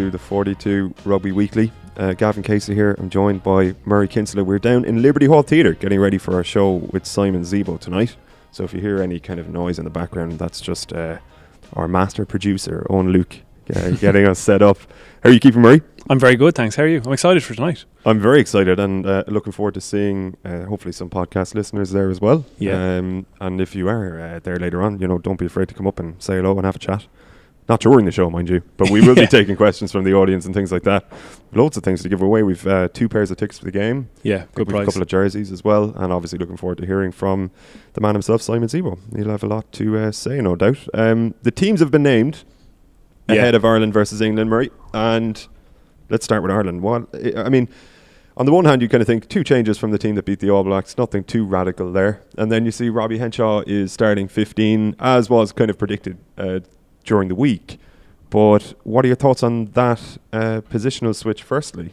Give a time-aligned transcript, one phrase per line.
[0.00, 1.72] hello, and welcome to the 42 Rugby Weekly.
[1.96, 2.96] Uh, Gavin Casey here.
[2.98, 4.44] I'm joined by Murray Kinsella.
[4.44, 8.16] We're down in Liberty Hall Theatre getting ready for our show with Simon Zebo tonight.
[8.50, 11.18] So if you hear any kind of noise in the background, that's just uh,
[11.74, 13.36] our master producer, Owen Luke,
[13.76, 14.78] uh, getting us set up.
[15.22, 15.82] How are you keeping, Murray?
[16.08, 16.76] I'm very good, thanks.
[16.76, 17.02] How are you?
[17.04, 17.84] I'm excited for tonight.
[18.06, 22.10] I'm very excited and uh, looking forward to seeing uh, hopefully some podcast listeners there
[22.10, 22.46] as well.
[22.58, 22.96] Yeah.
[22.96, 25.74] Um, and if you are uh, there later on, you know, don't be afraid to
[25.74, 27.06] come up and say hello and have a chat.
[27.70, 30.44] Not during the show, mind you, but we will be taking questions from the audience
[30.44, 31.04] and things like that.
[31.52, 32.42] Loads of things to give away.
[32.42, 34.10] We've uh, two pairs of tickets for the game.
[34.24, 37.12] Yeah, good We've a couple of jerseys as well, and obviously looking forward to hearing
[37.12, 37.52] from
[37.92, 38.98] the man himself, Simon Zebo.
[39.14, 40.78] He'll have a lot to uh, say, no doubt.
[40.94, 42.42] Um, the teams have been named
[43.28, 43.36] Yeah.
[43.36, 45.46] ahead of Ireland versus England, Murray, and
[46.08, 46.82] let's start with Ireland.
[46.82, 47.68] What I mean,
[48.36, 50.40] on the one hand, you kind of think two changes from the team that beat
[50.40, 54.26] the All Blacks, nothing too radical there, and then you see Robbie Henshaw is starting
[54.26, 56.58] 15, as was kind of predicted uh,
[57.04, 57.78] during the week.
[58.30, 61.42] But what are your thoughts on that uh, positional switch?
[61.42, 61.92] Firstly,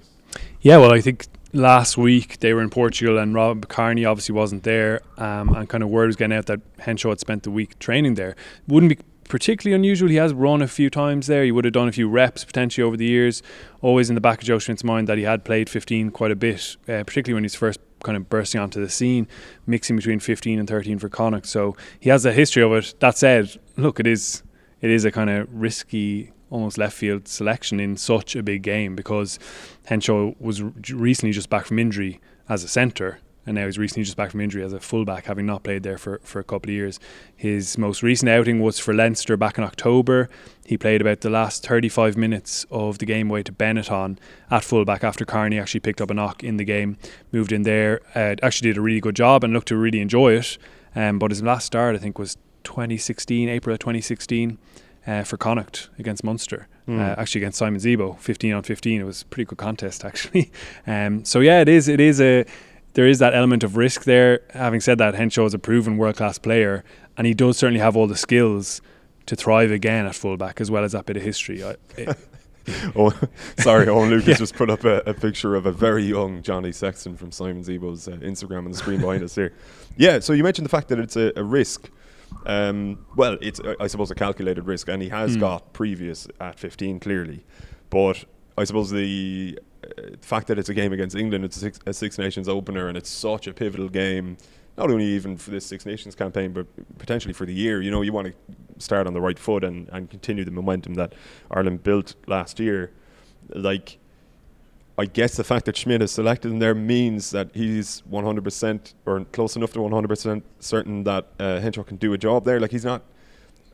[0.61, 4.63] Yeah, well, I think last week they were in Portugal and Rob Kearney obviously wasn't
[4.63, 7.79] there, um, and kind of word was getting out that Henshaw had spent the week
[7.79, 8.35] training there.
[8.67, 10.09] Wouldn't be particularly unusual.
[10.09, 11.43] He has run a few times there.
[11.43, 13.43] He would have done a few reps potentially over the years.
[13.81, 16.35] Always in the back of Joe Schmidt's mind that he had played 15 quite a
[16.35, 19.27] bit, uh, particularly when he's first kind of bursting onto the scene,
[19.65, 21.47] mixing between 15 and 13 for Connacht.
[21.47, 22.93] So he has a history of it.
[22.99, 24.43] That said, look, it is
[24.81, 28.95] it is a kind of risky, almost left field selection in such a big game
[28.95, 29.39] because
[29.85, 30.61] Henshaw was
[30.91, 32.19] recently just back from injury
[32.49, 33.19] as a centre.
[33.45, 35.97] And now he's recently just back from injury as a fullback, having not played there
[35.97, 36.99] for, for a couple of years.
[37.33, 40.27] His most recent outing was for Leinster back in October.
[40.65, 44.17] He played about the last 35 minutes of the game away to Benetton
[44.51, 46.97] at fullback after Kearney actually picked up a knock in the game.
[47.31, 50.33] Moved in there, uh, actually did a really good job and looked to really enjoy
[50.33, 50.57] it.
[50.93, 54.57] Um, but his last start, I think, was 2016, April of 2016,
[55.07, 56.67] uh, for Connacht against Munster.
[56.85, 56.99] Hmm.
[56.99, 59.01] Uh, actually against Simon Zebo, 15 on 15.
[59.01, 60.51] It was a pretty good contest actually.
[60.85, 61.87] Um, so yeah, it is.
[61.87, 62.45] It is a.
[62.93, 64.41] There is that element of risk there.
[64.53, 66.83] Having said that, Henshaw is a proven world class player,
[67.17, 68.81] and he does certainly have all the skills
[69.27, 71.63] to thrive again at fullback as well as that bit of history.
[71.63, 72.17] I, it,
[72.95, 73.13] Oh,
[73.59, 74.33] sorry, Owen Lucas Yeah.
[74.35, 78.07] just put up a, a picture of a very young Johnny Sexton from Simon Zebo's
[78.09, 79.53] uh, Instagram on the screen behind us here.
[79.95, 81.89] Yeah, so you mentioned the fact that it's a, a risk.
[82.45, 85.39] Um, well, it's I suppose a calculated risk, and he has Hmm.
[85.41, 87.45] got previous at 15 clearly.
[87.89, 88.25] But
[88.57, 91.93] I suppose the uh, fact that it's a game against England, it's a Six, a
[91.93, 94.37] Six Nations opener, and it's such a pivotal game.
[94.77, 96.67] Not only even for this Six Nations campaign, but
[96.99, 97.81] potentially for the year.
[97.81, 98.33] You know, you want to
[98.79, 101.13] start on the right foot and, and continue the momentum that
[101.49, 102.91] Ireland built last year.
[103.49, 103.97] Like,
[104.97, 109.25] I guess the fact that Schmidt is selected in there means that he's 100% or
[109.25, 112.59] close enough to 100% certain that uh, Henshaw can do a job there.
[112.59, 113.03] Like, he's not,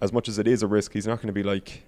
[0.01, 1.83] as much as it is a risk, he's not going to be like,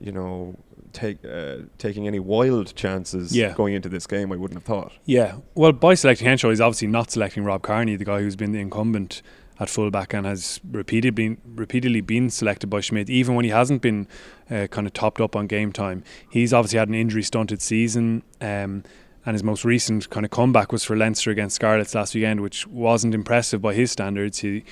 [0.00, 0.54] you know,
[0.92, 3.54] take uh, taking any wild chances Yeah.
[3.54, 4.32] going into this game.
[4.32, 4.92] I wouldn't have thought.
[5.06, 8.52] Yeah, well, by selecting Henshaw, he's obviously not selecting Rob Kearney, the guy who's been
[8.52, 9.22] the incumbent
[9.62, 13.80] at fullback and has repeatedly been, repeatedly been selected by Schmidt, even when he hasn't
[13.80, 14.08] been
[14.50, 16.02] uh, kind of topped up on game time.
[16.28, 18.24] He's obviously had an injury stunted season.
[18.40, 18.84] Um,
[19.24, 22.66] and his most recent kind of comeback was for Leinster against Scarlets last weekend, which
[22.66, 24.40] wasn't impressive by his standards.
[24.40, 24.64] He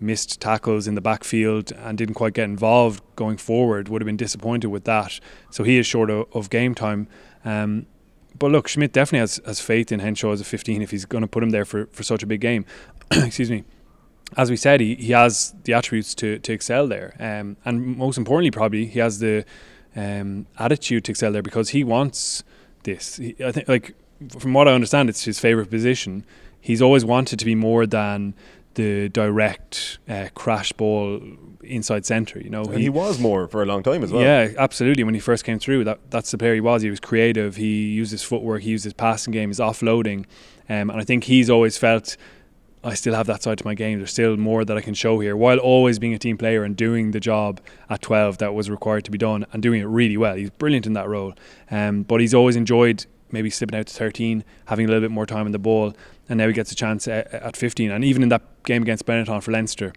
[0.00, 3.90] missed tackles in the backfield and didn't quite get involved going forward.
[3.90, 5.20] Would have been disappointed with that.
[5.50, 7.06] So he is short of, of game time.
[7.44, 7.84] Um,
[8.38, 11.22] but look, Schmidt definitely has, has faith in Henshaw as a 15 if he's going
[11.22, 12.64] to put him there for, for such a big game.
[13.10, 13.64] Excuse me.
[14.36, 17.16] As we said, he, he has the attributes to, to excel there.
[17.18, 19.44] Um, and most importantly, probably, he has the
[19.96, 22.44] um, attitude to excel there because he wants
[22.82, 23.16] this.
[23.16, 23.94] He, I think, like,
[24.38, 26.24] from what I understand, it's his favourite position.
[26.60, 28.34] He's always wanted to be more than
[28.74, 31.20] the direct uh, crash ball
[31.62, 32.64] inside centre, you know.
[32.64, 34.22] And he was more for a long time as well.
[34.22, 35.04] Yeah, absolutely.
[35.04, 36.82] When he first came through, that that's the player he was.
[36.82, 37.56] He was creative.
[37.56, 38.62] He used his footwork.
[38.62, 40.26] He used his passing game, his offloading,
[40.68, 42.16] um, and I think he's always felt.
[42.84, 43.98] I still have that side to my game.
[43.98, 46.76] There's still more that I can show here, while always being a team player and
[46.76, 47.60] doing the job
[47.90, 50.36] at 12 that was required to be done and doing it really well.
[50.36, 51.34] He's brilliant in that role.
[51.70, 55.26] Um, but he's always enjoyed maybe slipping out to 13, having a little bit more
[55.26, 55.94] time in the ball,
[56.28, 57.90] and now he gets a chance at, at 15.
[57.90, 59.92] And even in that game against Benetton for Leinster,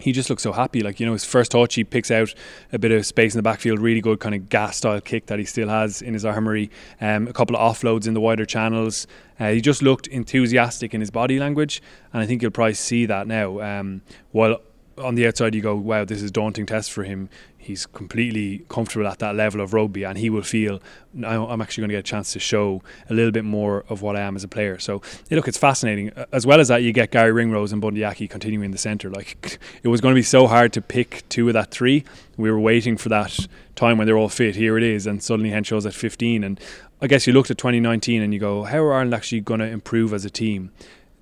[0.00, 0.80] he just looks so happy.
[0.82, 2.34] Like, you know, his first touch, he picks out
[2.72, 5.38] a bit of space in the backfield, really good kind of gas style kick that
[5.38, 6.70] he still has in his armoury.
[7.00, 9.06] Um, a couple of offloads in the wider channels.
[9.38, 11.82] Uh, he just looked enthusiastic in his body language,
[12.12, 13.60] and I think you'll probably see that now.
[13.60, 14.02] Um,
[14.32, 14.60] while
[15.00, 17.28] on the outside you go, wow, this is daunting test for him.
[17.56, 20.80] He's completely comfortable at that level of rugby, and he will feel
[21.14, 24.16] I'm actually going to get a chance to show a little bit more of what
[24.16, 24.78] I am as a player.
[24.78, 26.10] So look, it's fascinating.
[26.32, 29.10] As well as that, you get Garry Ringrose and Bundee Aki continuing in the centre.
[29.10, 32.04] Like it was going to be so hard to pick two of that three.
[32.36, 33.46] We were waiting for that
[33.76, 34.56] time when they're all fit.
[34.56, 36.44] Here it is, and suddenly Henshaw's at 15.
[36.44, 36.58] And
[37.02, 39.66] I guess you looked at 2019 and you go, how are Ireland actually going to
[39.66, 40.70] improve as a team?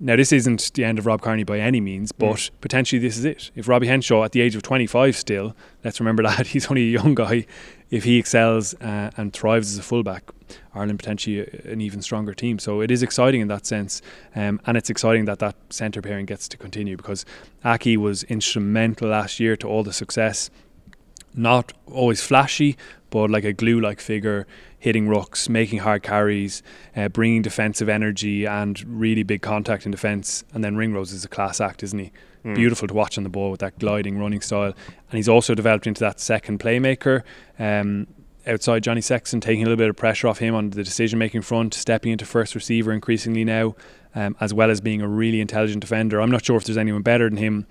[0.00, 2.50] Now, this isn't the end of Rob Kearney by any means, but mm.
[2.60, 3.50] potentially this is it.
[3.56, 6.90] If Robbie Henshaw, at the age of 25 still, let's remember that, he's only a
[6.90, 7.46] young guy,
[7.90, 10.30] if he excels uh, and thrives as a fullback,
[10.72, 12.60] Ireland potentially an even stronger team.
[12.60, 14.00] So it is exciting in that sense,
[14.36, 17.24] um, and it's exciting that that centre pairing gets to continue because
[17.64, 20.48] Aki was instrumental last year to all the success.
[21.34, 22.76] Not always flashy,
[23.10, 24.46] but like a glue-like figure
[24.78, 26.62] hitting rucks, making hard carries,
[26.96, 30.44] uh, bringing defensive energy and really big contact in defence.
[30.52, 32.12] And then Ringrose is a class act, isn't he?
[32.44, 32.54] Mm.
[32.54, 34.74] Beautiful to watch on the ball with that gliding running style.
[34.74, 37.22] And he's also developed into that second playmaker.
[37.58, 38.06] Um,
[38.46, 41.42] outside Johnny Sexton, taking a little bit of pressure off him on the decision making
[41.42, 43.74] front, stepping into first receiver increasingly now,
[44.14, 46.20] um, as well as being a really intelligent defender.
[46.20, 47.66] I'm not sure if there's anyone better than him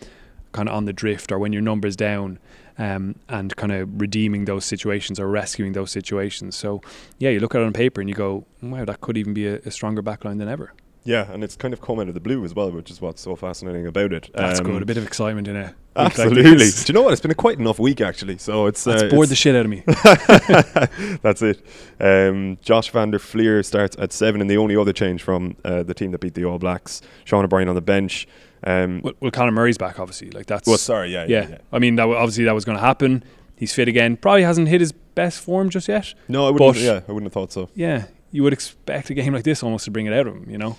[0.57, 2.39] kind of on the drift or when your numbers down
[2.79, 6.55] um, and kind of redeeming those situations or rescuing those situations.
[6.55, 6.81] So,
[7.19, 9.45] yeah, you look at it on paper and you go, wow, that could even be
[9.45, 10.73] a, a stronger backline than ever.
[11.03, 13.21] Yeah, and it's kind of come out of the blue as well, which is what's
[13.21, 14.31] so fascinating about it.
[14.33, 14.81] That's um, good.
[14.81, 15.75] A bit of excitement in it.
[15.97, 16.69] Absolutely.
[16.69, 17.13] Do you know what?
[17.13, 18.37] It's been a quite enough week actually.
[18.37, 19.83] So it's uh, bored it's the shit out of me.
[21.21, 21.65] That's it.
[21.99, 25.83] Um, Josh van der Flier starts at seven, and the only other change from uh,
[25.83, 28.27] the team that beat the All Blacks, Sean O'Brien on the bench.
[28.63, 30.31] Um, well, well, Conor Murray's back, obviously.
[30.31, 30.67] Like that's.
[30.67, 31.41] Well, sorry, yeah, yeah.
[31.41, 31.57] yeah, yeah.
[31.71, 33.23] I mean, that w- obviously that was going to happen.
[33.55, 34.17] He's fit again.
[34.17, 36.13] Probably hasn't hit his best form just yet.
[36.27, 36.77] No, I wouldn't.
[36.77, 37.69] yeah, I wouldn't have thought so.
[37.75, 40.49] Yeah, you would expect a game like this almost to bring it out of him.
[40.49, 40.77] You know.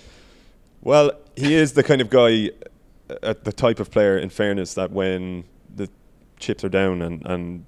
[0.81, 2.51] Well, he is the kind of guy,
[3.23, 4.17] uh, the type of player.
[4.17, 5.45] In fairness, that when
[5.75, 5.89] the
[6.37, 7.65] chips are down and and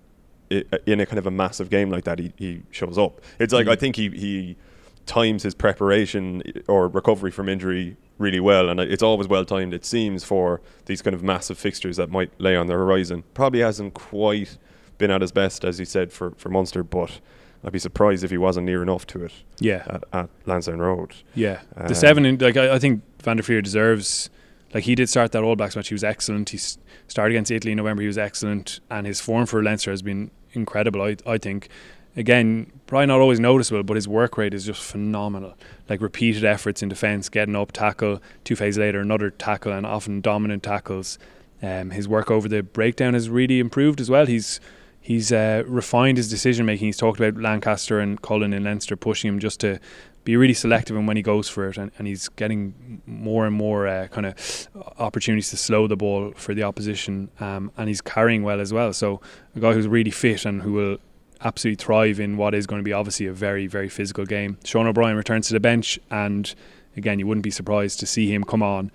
[0.50, 3.22] it, uh, in a kind of a massive game like that, he, he shows up.
[3.40, 3.72] It's like mm.
[3.72, 4.58] I think he he
[5.06, 9.74] times his preparation or recovery from injury really well, and it's always well timed.
[9.74, 13.24] It seems for these kind of massive fixtures that might lay on the horizon.
[13.34, 14.58] Probably hasn't quite
[14.98, 17.20] been at his best, as you said, for for Munster, but.
[17.64, 19.34] I'd be surprised if he wasn't near enough to it.
[19.60, 21.14] Yeah, at, at Lansdowne Road.
[21.36, 22.26] Yeah, um, the seven.
[22.26, 24.32] In, like I, I think Van der Flier deserves.
[24.74, 25.90] Like he did start that All Blacks match.
[25.90, 26.50] He was excellent.
[26.50, 26.60] He
[27.08, 28.02] started against Italy in November.
[28.02, 31.02] He was excellent, and his form for Leinster has been incredible.
[31.02, 31.70] I I think
[32.16, 35.56] again, probably not always noticeable, but his work rate is just phenomenal.
[35.90, 40.22] Like repeated efforts in defence, getting up, tackle, two phases later, another tackle, and often
[40.22, 41.18] dominant tackles.
[41.62, 44.26] Um, his work over the breakdown has really improved as well.
[44.26, 44.60] He's
[45.00, 46.88] he's uh, refined his decision making.
[46.88, 49.80] He's talked about Lancaster and Cullen and Leinster pushing him just to
[50.24, 53.56] be really selective in when he goes for it, and, and he's getting more and
[53.56, 54.68] more uh, kind of
[55.00, 58.94] opportunities to slow the ball for the opposition, um, and he's carrying well as well.
[58.94, 59.22] So
[59.56, 60.98] a guy who's really fit and who will
[61.44, 64.58] absolutely thrive in what is going to be obviously a very, very physical game.
[64.64, 66.54] Sean O'Brien returns to the bench, and
[66.96, 68.92] again, you wouldn't be surprised to see him come on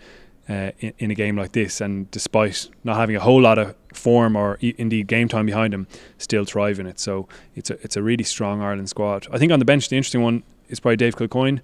[0.49, 1.81] uh, in, in, a game like this.
[1.81, 5.75] And despite not having a whole lot of form or e- indeed game time behind
[5.75, 5.87] him,
[6.19, 7.01] still thrive in it.
[7.01, 9.27] So it's a it's a really strong Ireland squad.
[9.33, 11.61] I think on the bench, the interesting one is probably Dave Kilcoyne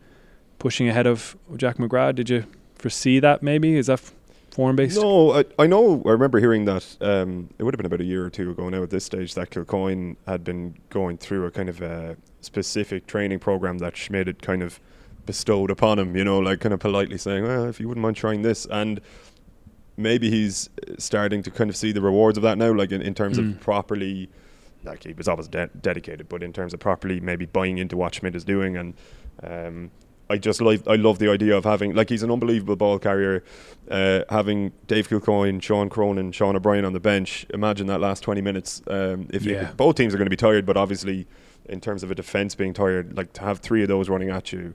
[0.58, 2.14] pushing ahead of Jack McGrath.
[2.14, 2.46] Did you
[2.76, 3.42] foresee that?
[3.42, 4.00] Maybe is that
[4.52, 5.00] form based?
[5.00, 6.02] No, I, I know.
[6.06, 8.68] I remember hearing that um, it would have been about a year or two ago
[8.68, 13.06] now at this stage that Kilcoyne had been going through a kind of a specific
[13.06, 14.78] training program that Schmidt had kind of
[15.26, 16.16] bestowed upon him.
[16.16, 19.00] You know, like kind of politely saying, "Well, if you wouldn't mind trying this," and
[19.96, 23.14] maybe he's starting to kind of see the rewards of that now, like in, in
[23.14, 23.54] terms mm.
[23.54, 24.28] of properly.
[24.84, 28.14] Like he was always de- dedicated, but in terms of properly maybe buying into what
[28.14, 28.94] Schmidt is doing and
[29.42, 29.90] um,
[30.32, 33.44] I just like I love the idea of having like he's an unbelievable ball carrier.
[33.90, 37.44] Uh, having Dave Kilcoyne, Sean Cronin, Sean O'Brien on the bench.
[37.50, 38.80] Imagine that last twenty minutes.
[38.86, 39.72] Um, if yeah.
[39.72, 41.26] both teams are going to be tired, but obviously
[41.66, 44.52] in terms of a defense being tired, like to have three of those running at
[44.52, 44.74] you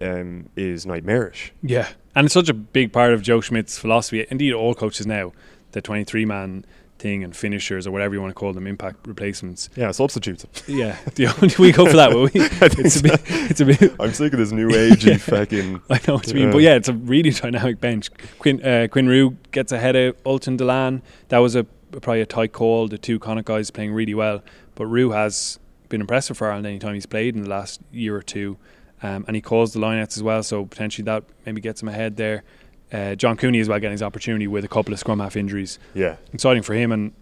[0.00, 1.52] um, is nightmarish.
[1.62, 4.26] Yeah, and it's such a big part of Joe Schmidt's philosophy.
[4.30, 5.32] Indeed, all coaches now
[5.72, 6.64] the twenty-three man
[6.98, 9.70] thing and finishers or whatever you want to call them, impact replacements.
[9.76, 10.46] Yeah, substitutes.
[10.66, 12.30] Yeah, the only we go for that, will we?
[12.34, 13.20] it's a bit.
[13.26, 13.94] It's a bit.
[14.00, 15.82] I'm sick of this new agey fucking.
[15.90, 18.10] I know what you mean, but yeah, it's a really dynamic bench.
[18.38, 21.02] Quinn uh, Quinn Roux gets ahead of Ultan Dillane.
[21.28, 22.88] That was a probably a tight call.
[22.88, 24.42] The two Connacht guys playing really well,
[24.74, 28.16] but Roux has been impressive for Ireland any time he's played in the last year
[28.16, 28.58] or two.
[29.00, 32.16] Um, and he calls the lineouts as well, so potentially that maybe gets him ahead
[32.16, 32.42] there.
[32.92, 35.78] Uh, John Cooney as well getting his opportunity with a couple of scrum half injuries.
[35.94, 37.12] Yeah, exciting for him, and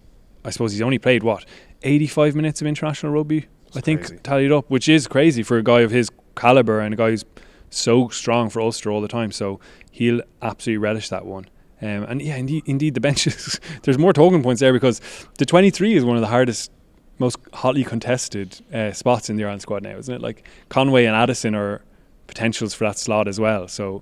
[0.45, 1.45] I suppose he's only played what
[1.83, 3.47] 85 minutes of international rugby.
[3.65, 4.17] That's I think crazy.
[4.23, 7.25] tallied up, which is crazy for a guy of his caliber and a guy who's
[7.69, 9.31] so strong for Ulster all the time.
[9.31, 9.59] So
[9.91, 11.47] he'll absolutely relish that one.
[11.81, 13.59] Um, and yeah, indeed, indeed, the benches.
[13.83, 15.01] there's more talking points there because
[15.37, 16.71] the 23 is one of the hardest,
[17.19, 20.21] most hotly contested uh, spots in the Ireland squad now, isn't it?
[20.21, 21.81] Like Conway and Addison are
[22.27, 23.67] potentials for that slot as well.
[23.67, 24.01] So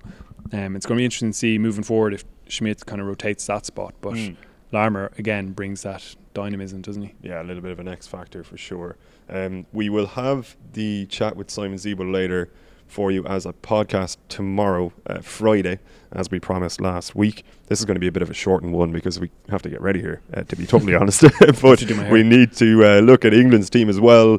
[0.52, 3.46] um, it's going to be interesting to see moving forward if Schmidt kind of rotates
[3.46, 3.94] that spot.
[4.00, 4.36] But Mm.
[4.72, 7.14] Larmour again brings that dynamism, doesn't he?
[7.22, 8.96] Yeah, a little bit of an X factor for sure.
[9.28, 12.50] Um, we will have the chat with Simon Zebo later
[12.88, 15.78] for you as a podcast tomorrow, uh, Friday,
[16.12, 17.44] as we promised last week.
[17.66, 19.68] This is going to be a bit of a shortened one because we have to
[19.70, 21.22] get ready here, uh, to be totally honest.
[21.62, 22.12] but to do my hair.
[22.12, 24.38] we need to uh, look at England's team as well.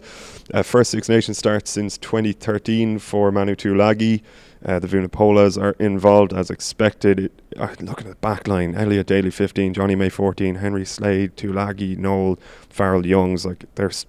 [0.54, 4.22] Uh, first Six Nations starts since 2013 for Manu Tuilagi.
[4.68, 7.20] Uh, the Vunipolas are involved as expected.
[7.20, 8.76] It, uh, look at the back line.
[8.76, 12.38] Elliot Daly 15, Jonny May 14, Henry Slade, Tuilagi, Nowell,
[12.70, 13.46] Farrell Youngs.
[13.46, 14.06] Like they're s-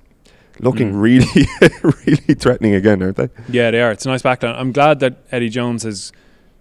[0.58, 1.00] looking Mm.
[1.00, 1.46] really,
[2.06, 3.28] really threatening again, aren't they?
[3.48, 3.92] Yeah, they are.
[3.92, 4.56] It's a nice backline.
[4.58, 6.10] I'm glad that Eddie Jones has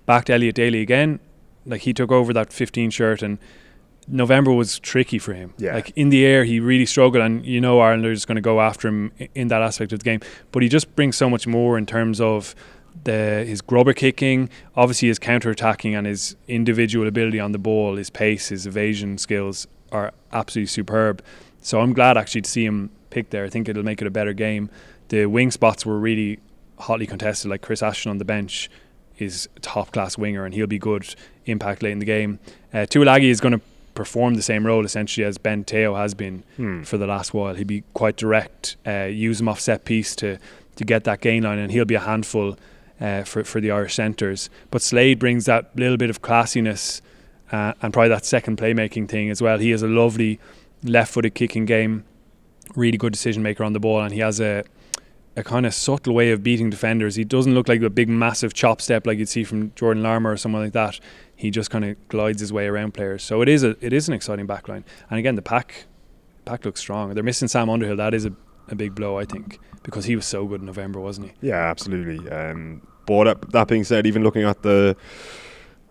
[0.06, 1.20] backed Elliot Daly again.
[1.66, 3.40] Like he took over that 15 shirt, and
[4.08, 5.54] November was tricky for him.
[5.58, 5.74] Yeah.
[5.74, 8.42] Like in the air, he really struggled, and you know Ireland are just going to
[8.42, 10.22] go after him in that aspect of the game.
[10.52, 12.56] But he just brings so much more in terms of
[13.04, 17.96] the his grubber kicking, obviously his counter attacking, and his individual ability on the ball,
[17.96, 21.22] his pace, his evasion skills are absolutely superb.
[21.62, 23.46] So I'm glad actually to see him picked there.
[23.46, 24.70] I think it'll make it a better game.
[25.10, 26.40] The wing spots were really
[26.80, 27.50] hotly contested.
[27.50, 28.70] Like Chris Ashton on the bench
[29.18, 32.40] is a top class winger, and he'll be good impact late in the game.
[32.74, 33.62] Uh, Tuilagi is going to
[33.96, 36.84] perform the same role essentially as Ben Te'o has been Hmm.
[36.84, 37.56] for the last while.
[37.56, 40.38] He'll be quite direct, uh, use him off set piece to
[40.76, 42.56] to get that gain line, and he'll be a handful
[43.00, 44.50] uh, for for the Irish centres.
[44.72, 47.02] But Slade brings that little bit of classiness
[47.52, 49.58] uh, and probably that second playmaking thing as well.
[49.58, 50.40] He has a lovely
[50.84, 52.04] left-footed kicking game,
[52.76, 54.64] really good decision maker on the ball, and he has a
[55.36, 57.16] a kind of subtle way of beating defenders.
[57.16, 60.32] He doesn't look like a big, massive chop step like you'd see from Jordan Larmour
[60.32, 61.00] or someone like that.
[61.36, 63.24] He just kind of glides his way around players.
[63.24, 64.84] So it is a it is an exciting backline.
[65.12, 65.86] And again, the pack
[66.46, 67.14] pack looks strong.
[67.14, 67.98] They're missing Sam Underhill.
[67.98, 68.34] That is a,
[68.70, 71.48] a big blow, I think, because he was so good in November, wasn't he?
[71.48, 72.30] Yeah, absolutely.
[72.30, 74.96] Um, but that, that being said, even looking at the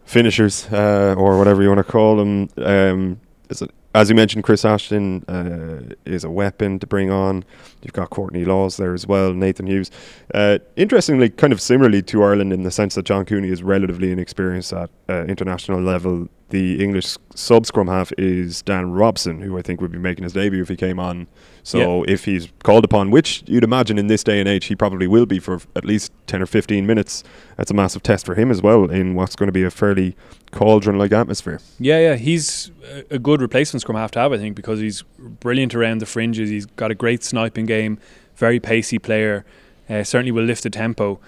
[0.04, 3.62] finishers uh, or whatever you want to call them, um, it,
[3.96, 7.42] as you mentioned, Chris Ashton uh, is a weapon to bring on.
[7.80, 9.90] You've got Courtney Lawes there as well, Nathan Hughes.
[10.34, 14.12] Uh, interestingly, kind of similarly to Ireland in the sense that John Cooney is relatively
[14.12, 16.28] inexperienced at uh, international level.
[16.50, 20.32] The English sub scrum half is Dan Robson, who I think would be making his
[20.32, 21.26] debut if he came on.
[21.64, 25.08] So if he's called upon, which you'd imagine in this day and age he probably
[25.08, 27.24] will be for at least 10 or 15 minutes,
[27.56, 30.14] that's a massive test for him as well in what's going to be a fairly
[30.52, 31.60] cauldron like atmosphere.
[31.80, 32.70] Yeah, yeah, he's
[33.10, 36.06] a- a good replacement scrum half to have, I think, because he's brilliant around the
[36.06, 36.48] fringes.
[36.48, 37.98] He's got a great sniping game,
[38.36, 39.44] very pacey player.
[39.90, 41.18] Uh, certainly will lift the tempo.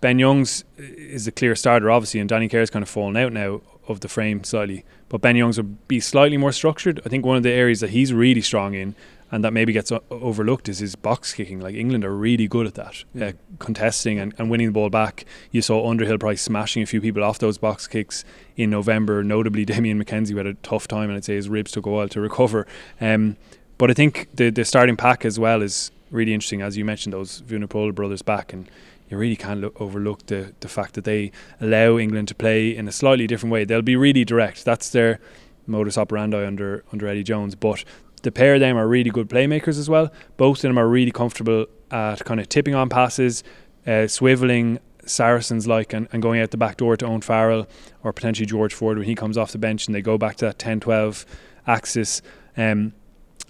[0.00, 3.60] Ben Youngs is a clear starter, obviously, and Danny Care's kind of fallen out now
[3.88, 4.84] of the frame slightly.
[5.08, 7.00] But Ben Youngs will be slightly more structured.
[7.04, 8.94] I think one of the areas that he's really strong in
[9.30, 11.60] and that maybe gets o- overlooked is his box kicking.
[11.60, 15.24] Like England are really good at that, uh, contesting and, and winning the ball back.
[15.50, 18.24] You saw Underhill probably smashing a few people off those box kicks
[18.56, 21.72] in November, notably Damian McKenzie, who had a tough time, and I'd say his ribs
[21.72, 22.66] took a while to recover.
[23.00, 23.36] Um,
[23.76, 27.12] but I think the the starting pack as well is really interesting, as you mentioned,
[27.12, 28.68] those Vunipola brothers back, and
[29.08, 32.88] you really can't look, overlook the the fact that they allow England to play in
[32.88, 33.64] a slightly different way.
[33.64, 34.64] They'll be really direct.
[34.64, 35.20] That's their
[35.66, 37.84] modus operandi under under Eddie Jones, but
[38.22, 40.12] the pair of them are really good playmakers as well.
[40.36, 43.44] Both of them are really comfortable at kind of tipping on passes,
[43.86, 47.66] uh, swiveling Saracens like, and, and going out the back door to Owen Farrell
[48.02, 50.46] or potentially George Ford when he comes off the bench and they go back to
[50.46, 51.24] that 10 12
[51.66, 52.22] axis.
[52.56, 52.92] Um,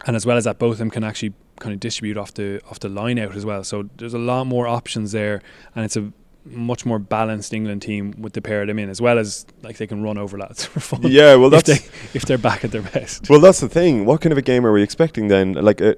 [0.07, 2.61] and as well as that, both of them can actually kind of distribute off the
[2.71, 3.65] off the line out as well.
[3.65, 5.43] So there's a lot more options there,
[5.75, 6.12] and it's a
[6.45, 9.77] much more balanced England team with the pair of them in, as well as like
[9.77, 11.03] they can run over lads for fun.
[11.05, 13.29] Yeah, well, if that's they if they're back at their best.
[13.29, 14.05] well, that's the thing.
[14.05, 15.53] What kind of a game are we expecting then?
[15.55, 15.97] Like a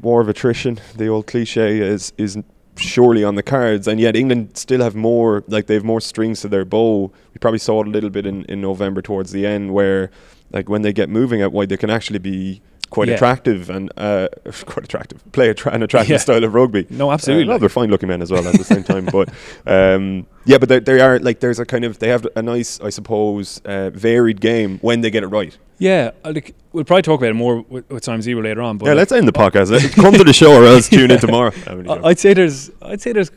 [0.00, 2.38] war of attrition, the old cliche is is
[2.76, 5.44] surely on the cards, and yet England still have more.
[5.46, 7.12] Like they have more strings to their bow.
[7.32, 10.10] We probably saw it a little bit in in November towards the end, where
[10.50, 12.62] like when they get moving at wide, they can actually be
[12.94, 13.14] quite Yeah.
[13.14, 14.28] attractive and uh,
[14.66, 15.18] quite attractive.
[15.32, 16.16] Play a tra- an attractive Yeah.
[16.18, 16.86] style of rugby.
[16.90, 17.46] No, Uh, absolutely.
[17.52, 19.06] no, they're fine looking men as well at the same time.
[19.06, 19.28] But
[19.66, 22.80] um, yeah, but they, they are like there's a kind of they have a nice,
[22.80, 25.56] I suppose, uh, varied game when they get it right.
[25.78, 28.78] yeah, I like, we'll probably talk about it more with, with Simon Zebo later on.
[28.78, 29.70] But yeah, like, let's end the podcast.
[29.74, 31.52] Let's Come to the show or else tune in tomorrow.
[31.66, 32.04] I'm only I- joking.
[32.10, 33.30] I'd say there's I'd say there's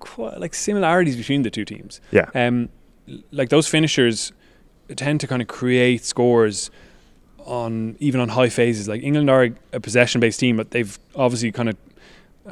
[0.00, 2.00] quite like similarities between the two teams.
[2.10, 2.68] yeah, Um,
[3.30, 4.32] like those finishers
[4.96, 6.70] tend to kind of create scores
[7.44, 8.88] on even on high phases.
[8.88, 11.76] Like England are a possession based team, but they've obviously kind of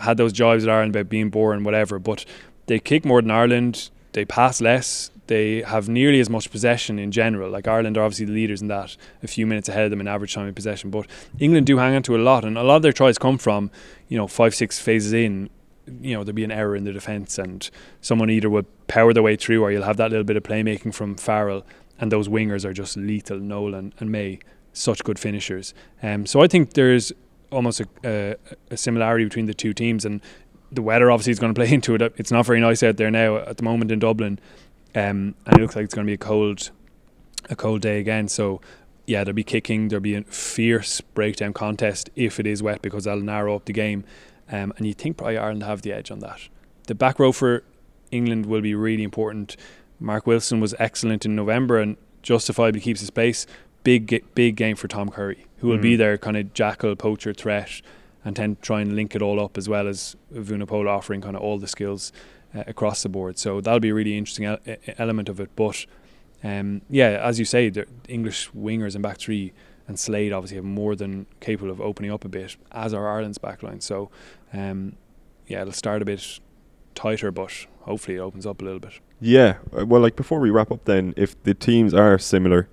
[0.01, 1.99] had those jibes at Ireland about being boring, whatever.
[1.99, 2.25] But
[2.67, 3.91] they kick more than Ireland.
[4.13, 5.11] They pass less.
[5.33, 7.51] they have nearly as much possession in general.
[7.51, 10.09] Like Ireland are obviously the leaders in that, a few minutes ahead of them in
[10.09, 10.91] average time of possession.
[10.91, 11.07] But
[11.39, 13.71] England do hang on to a lot, and a lot of their tries come from,
[14.09, 15.49] you know, five, six phases in.
[16.01, 17.69] You know, there'll be an error in the defence, and
[18.01, 20.95] someone either would power their way through, or you'll have that little bit of playmaking
[20.95, 21.65] from Farrell,
[21.99, 23.39] and those wingers are just lethal.
[23.39, 24.39] Nolan and May,
[24.73, 25.75] such good finishers.
[26.03, 27.13] Um, so I think there's
[27.51, 28.37] almost a, a,
[28.71, 30.21] a similarity between the two teams, and
[30.71, 32.15] the weather obviously is going to play into it.
[32.17, 34.39] It's not very nice out there now at the moment in Dublin,
[34.95, 36.71] um, and it looks like it's going to be a cold,
[37.51, 38.29] a cold day again.
[38.29, 38.61] So
[39.07, 43.05] yeah, there'll be kicking, there'll be a fierce breakdown contest if it is wet because
[43.05, 44.05] that'll narrow up the game.
[44.51, 46.49] Um, and you think probably Ireland have the edge on that.
[46.87, 47.65] The back row for
[48.11, 49.57] England will be really important.
[49.99, 53.47] Mark Wilson was excellent in November and justifiably keeps his space.
[53.85, 55.83] Big, big game for Tom Curry, who will mm.
[55.83, 57.83] be their kind of jackal poacher threat
[58.25, 61.43] and then try and link it all up as well as Vunipola offering kind of
[61.43, 62.13] all the skills
[62.55, 63.39] uh, across the board.
[63.39, 64.61] So that'll be a really interesting ele-
[64.99, 65.51] element of it.
[65.57, 65.85] But
[66.45, 69.53] um, yeah, as you say, the English wingers and back three
[69.89, 73.39] and Slade obviously have more than capable of opening up a bit, as are Ireland's
[73.39, 73.83] backline.
[73.83, 74.11] So
[74.53, 74.97] um,
[75.47, 76.41] yeah, it'll start a bit
[76.95, 79.01] tighter, but hopefully it opens up a little bit.
[79.21, 82.69] Yeah, uh, well, like before we wrap up, then, if the teams are similar,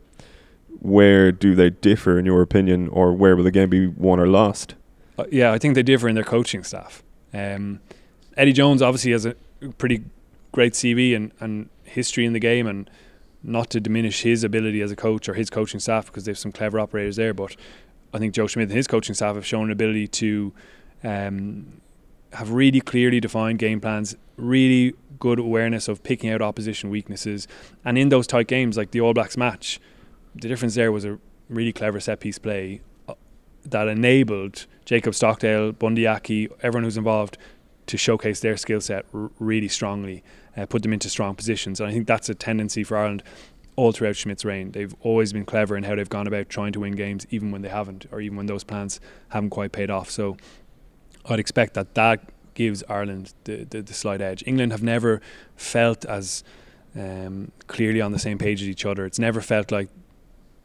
[0.81, 4.27] where do they differ in your opinion, or where will the game be won or
[4.27, 4.75] lost?
[5.17, 7.03] Uh, yeah, I think they differ in their coaching staff.
[7.33, 7.81] Um,
[8.37, 9.35] Eddie Jones obviously has a
[9.77, 10.03] pretty
[10.51, 12.89] great CV and, and history in the game, and
[13.43, 16.37] not to diminish his ability as a coach or his coaching staff because they have
[16.37, 17.33] some clever operators there.
[17.33, 17.55] But
[18.13, 20.53] I think Joe Schmidt and his coaching staff have shown an ability to
[21.03, 21.81] um,
[22.33, 27.47] have really clearly defined game plans, really good awareness of picking out opposition weaknesses,
[27.83, 29.79] and in those tight games like the All Blacks match,
[30.41, 31.19] the difference there was a
[31.49, 32.81] really clever set piece play
[33.65, 37.37] that enabled Jacob Stockdale, Bundee Aki, everyone who's involved
[37.87, 40.23] to showcase their skill set r- really strongly,
[40.55, 41.79] uh, put them into strong positions.
[41.79, 43.23] And I think that's a tendency for Ireland
[43.75, 44.71] all throughout Schmidt's reign.
[44.71, 47.61] They've always been clever in how they've gone about trying to win games, even when
[47.61, 50.09] they haven't, or even when those plans haven't quite paid off.
[50.09, 50.37] So
[51.25, 52.21] I'd expect that that
[52.53, 54.43] gives Ireland the, the, the slight edge.
[54.45, 55.21] England have never
[55.55, 56.43] felt as
[56.95, 59.05] um, clearly on the same page as each other.
[59.05, 59.89] It's never felt like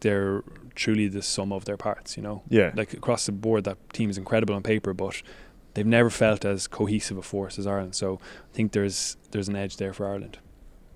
[0.04, 2.16] they're truly the sum of their parts.
[2.16, 2.70] You know, yeah.
[2.76, 5.22] Like across the board, that team is incredible on paper, but
[5.72, 7.96] they've never felt as cohesive a force as Ireland.
[7.96, 10.38] So I think there's there's an edge there for Ireland.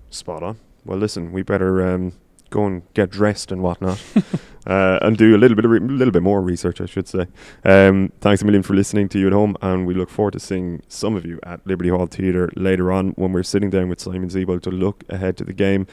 [0.09, 0.59] Spot on.
[0.85, 2.13] Well, listen, we better um,
[2.49, 4.01] go and get dressed and whatnot,
[4.67, 7.27] uh, and do a little bit of re- little bit more research, I should say.
[7.63, 10.39] Um, thanks a million for listening to you at home, and we look forward to
[10.39, 13.99] seeing some of you at Liberty Hall Theatre later on when we're sitting down with
[13.99, 15.87] Simon Zebo to look ahead to the game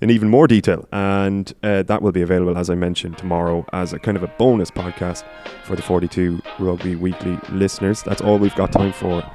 [0.00, 0.86] in even more detail.
[0.92, 4.28] And uh, that will be available, as I mentioned, tomorrow as a kind of a
[4.38, 5.24] bonus podcast
[5.64, 8.02] for the 42 Rugby Weekly listeners.
[8.02, 9.28] That's all we've got time for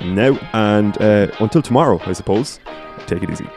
[0.00, 0.38] now.
[0.52, 2.60] And uh, until tomorrow, I suppose,
[3.06, 3.48] take it easy.